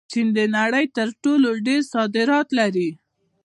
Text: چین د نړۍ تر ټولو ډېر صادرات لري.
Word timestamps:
چین 0.11 0.27
د 0.37 0.39
نړۍ 0.57 0.85
تر 0.97 1.07
ټولو 1.23 1.49
ډېر 1.65 1.81
صادرات 1.93 2.47
لري. 2.59 2.89